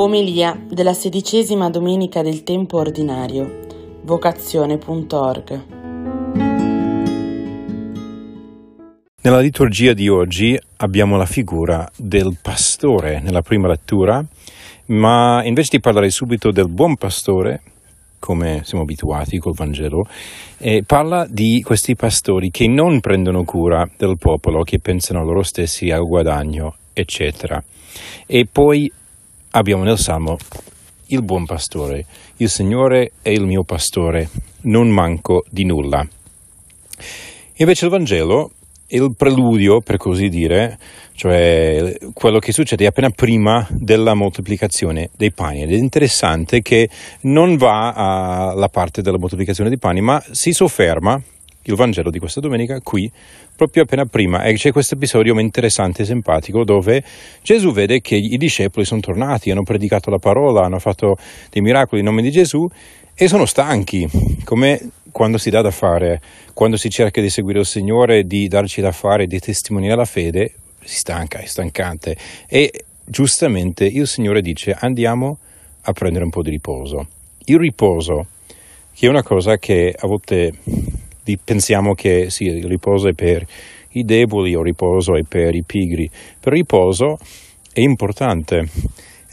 [0.00, 4.00] Omelia della sedicesima domenica del tempo ordinario.
[4.00, 5.64] Vocazione.org.
[9.20, 14.24] Nella liturgia di oggi abbiamo la figura del pastore nella prima lettura,
[14.86, 17.60] ma invece di parlare subito del buon pastore,
[18.18, 20.06] come siamo abituati col Vangelo,
[20.56, 25.90] eh, parla di questi pastori che non prendono cura del popolo, che pensano loro stessi
[25.90, 27.62] al guadagno, eccetera.
[28.26, 28.90] E poi
[29.52, 30.36] abbiamo nel Salmo
[31.06, 32.04] il buon pastore,
[32.36, 34.28] il Signore è il mio pastore,
[34.62, 36.06] non manco di nulla.
[37.56, 38.52] Invece il Vangelo
[38.86, 40.78] è il preludio, per così dire,
[41.14, 45.62] cioè quello che succede appena prima della moltiplicazione dei pani.
[45.62, 46.88] Ed è interessante che
[47.22, 47.92] non va
[48.52, 51.20] alla parte della moltiplicazione dei pani, ma si sofferma
[51.62, 53.10] il Vangelo di questa domenica qui,
[53.54, 54.42] proprio appena prima.
[54.42, 57.02] E c'è questo episodio interessante e simpatico dove
[57.42, 61.16] Gesù vede che i discepoli sono tornati, hanno predicato la parola, hanno fatto
[61.50, 62.68] dei miracoli in nome di Gesù
[63.14, 64.08] e sono stanchi,
[64.44, 66.20] come quando si dà da fare,
[66.54, 70.54] quando si cerca di seguire il Signore, di darci da fare, di testimoniare la fede,
[70.82, 72.16] si stanca, è stancante.
[72.46, 75.38] E giustamente il Signore dice andiamo
[75.82, 77.06] a prendere un po' di riposo.
[77.44, 78.26] Il riposo,
[78.94, 80.52] che è una cosa che a volte
[81.42, 83.46] pensiamo che sì, il riposo è per
[83.92, 87.18] i deboli o riposo è per i pigri, però il riposo
[87.72, 88.68] è importante.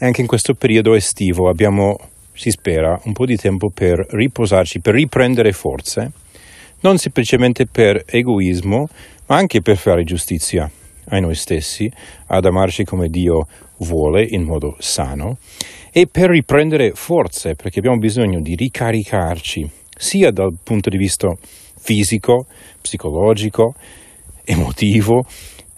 [0.00, 1.96] Anche in questo periodo estivo abbiamo,
[2.32, 6.12] si spera, un po' di tempo per riposarci, per riprendere forze,
[6.80, 8.88] non semplicemente per egoismo,
[9.26, 10.70] ma anche per fare giustizia
[11.10, 11.90] a noi stessi,
[12.26, 13.46] ad amarci come Dio
[13.78, 15.38] vuole in modo sano
[15.90, 21.28] e per riprendere forze, perché abbiamo bisogno di ricaricarci sia dal punto di vista
[21.88, 22.44] fisico,
[22.82, 23.72] psicologico,
[24.44, 25.24] emotivo,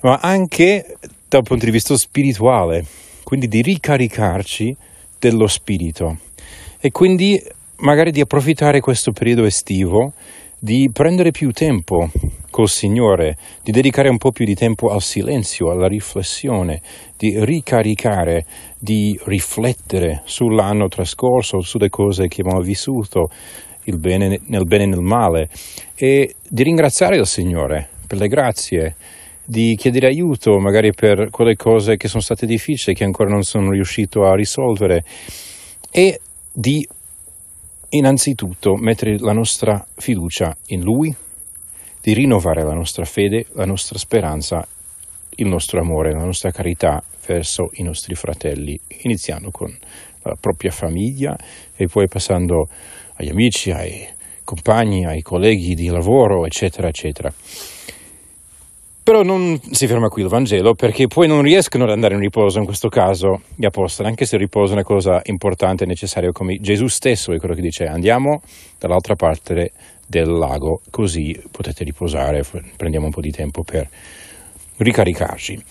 [0.01, 0.97] ma anche
[1.29, 2.85] dal punto di vista spirituale,
[3.23, 4.77] quindi di ricaricarci
[5.21, 6.19] dello spirito.
[6.81, 7.41] E quindi
[7.77, 10.13] magari di approfittare questo periodo estivo
[10.59, 12.11] di prendere più tempo
[12.51, 16.83] col Signore, di dedicare un po' più di tempo al silenzio, alla riflessione,
[17.17, 18.45] di ricaricare,
[18.77, 23.29] di riflettere sull'anno trascorso, sulle cose che abbiamo vissuto,
[23.99, 25.49] bene, nel bene e nel male.
[25.95, 28.97] E di ringraziare il Signore per le grazie,
[29.45, 33.71] di chiedere aiuto magari per quelle cose che sono state difficili, che ancora non sono
[33.71, 35.05] riuscito a risolvere
[35.91, 36.21] e
[36.53, 36.87] di
[37.91, 41.15] innanzitutto mettere la nostra fiducia in Lui,
[42.01, 44.67] di rinnovare la nostra fede, la nostra speranza,
[45.37, 49.77] il nostro amore, la nostra carità verso i nostri fratelli, iniziando con
[50.23, 51.37] la propria famiglia
[51.75, 52.69] e poi passando
[53.21, 54.07] agli amici, ai
[54.45, 57.33] compagni, ai colleghi di lavoro, eccetera, eccetera.
[59.03, 62.59] Però non si ferma qui il Vangelo perché poi non riescono ad andare in riposo
[62.59, 66.31] in questo caso gli apostoli, anche se il riposo è una cosa importante e necessaria
[66.33, 68.43] come Gesù stesso è quello che dice andiamo
[68.79, 69.73] dall'altra parte
[70.07, 72.45] del lago così potete riposare,
[72.77, 73.89] prendiamo un po' di tempo per
[74.77, 75.63] ricaricarci.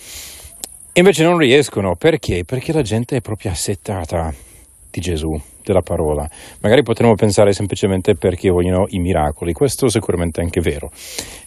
[0.93, 2.43] Invece non riescono perché?
[2.45, 4.33] Perché la gente è proprio assettata
[4.91, 6.27] di Gesù, della parola.
[6.61, 10.91] Magari potremmo pensare semplicemente perché vogliono i miracoli, questo sicuramente è anche vero.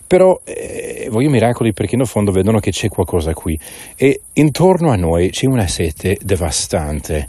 [0.07, 3.59] Però eh, vogliono miracoli perché in fondo vedono che c'è qualcosa qui
[3.97, 7.29] e intorno a noi c'è una sete devastante.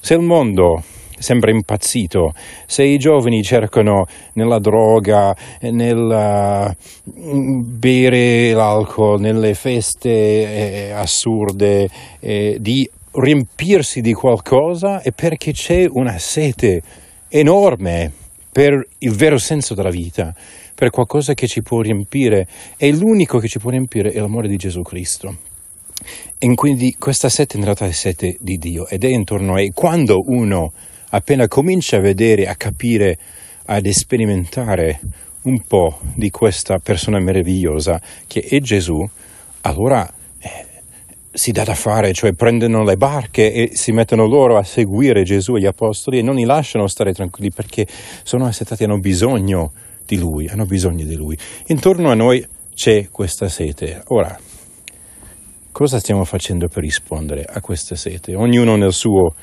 [0.00, 0.82] Se il mondo
[1.18, 2.32] sembra impazzito,
[2.66, 11.88] se i giovani cercano nella droga, nel uh, bere l'alcol, nelle feste eh, assurde,
[12.20, 12.88] eh, di
[13.20, 16.82] riempirsi di qualcosa è perché c'è una sete
[17.28, 18.12] enorme
[18.50, 20.34] per il vero senso della vita,
[20.74, 22.46] per qualcosa che ci può riempire
[22.76, 25.36] e l'unico che ci può riempire è l'amore di Gesù Cristo.
[26.38, 29.70] E quindi questa sete in realtà è sete di Dio ed è intorno a noi.
[29.74, 30.72] Quando uno
[31.10, 33.18] appena comincia a vedere, a capire,
[33.66, 35.00] ad sperimentare
[35.42, 39.04] un po' di questa persona meravigliosa che è Gesù,
[39.62, 40.08] allora
[41.38, 45.54] si dà da fare, cioè prendono le barche e si mettono loro a seguire Gesù
[45.54, 47.86] e gli apostoli e non li lasciano stare tranquilli perché
[48.24, 49.70] sono assettati, hanno bisogno
[50.04, 51.38] di Lui, hanno bisogno di Lui.
[51.66, 54.02] Intorno a noi c'è questa sete.
[54.08, 54.36] Ora,
[55.70, 58.34] cosa stiamo facendo per rispondere a questa sete?
[58.34, 59.34] Ognuno nel suo,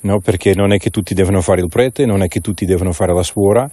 [0.00, 0.20] no?
[0.20, 3.14] Perché non è che tutti devono fare il prete, non è che tutti devono fare
[3.14, 3.66] la suora,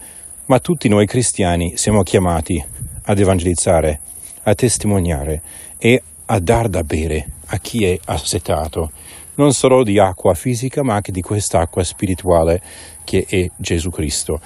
[0.46, 2.64] ma tutti noi cristiani siamo chiamati
[3.04, 4.00] ad evangelizzare,
[4.44, 5.42] a testimoniare
[5.78, 8.92] e a dar da bere a chi è assetato,
[9.36, 12.62] non solo di acqua fisica, ma anche di quest'acqua spirituale
[13.04, 14.40] che è Gesù Cristo.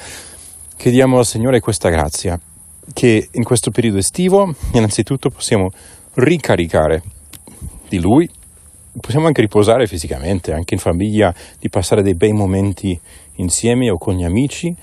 [0.76, 2.40] Chiediamo al Signore questa grazia,
[2.94, 5.70] che in questo periodo estivo innanzitutto possiamo
[6.16, 7.04] ricaricare
[7.88, 8.30] di Lui,
[9.00, 13.00] possiamo anche riposare fisicamente, anche in famiglia, di passare dei bei momenti
[13.36, 14.76] insieme o con gli amici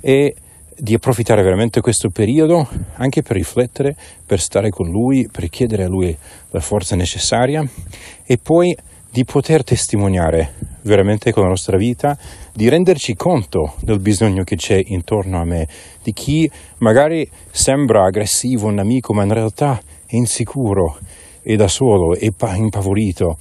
[0.00, 0.34] e
[0.76, 5.88] di approfittare veramente questo periodo anche per riflettere, per stare con lui, per chiedere a
[5.88, 6.16] lui
[6.50, 7.66] la forza necessaria
[8.24, 8.76] e poi
[9.10, 12.18] di poter testimoniare veramente con la nostra vita,
[12.52, 15.68] di renderci conto del bisogno che c'è intorno a me,
[16.02, 20.98] di chi magari sembra aggressivo, un amico, ma in realtà è insicuro,
[21.42, 23.36] è da solo, è impavorito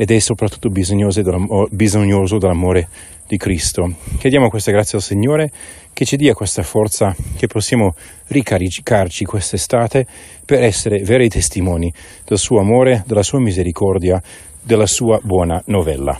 [0.00, 2.88] ed è soprattutto bisognoso, dell'amore
[3.26, 3.96] di Cristo.
[4.16, 5.50] Chiediamo questa grazia al Signore
[5.92, 7.94] che ci dia questa forza, che possiamo
[8.28, 10.06] ricaricarci quest'estate
[10.46, 11.92] per essere veri testimoni
[12.24, 14.22] del suo amore, della sua misericordia,
[14.62, 16.18] della sua buona novella.